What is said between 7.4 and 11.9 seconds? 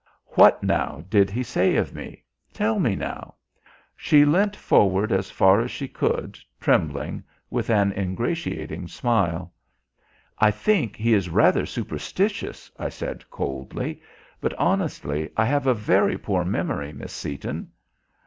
with an ingratiating smile. "I think he is rather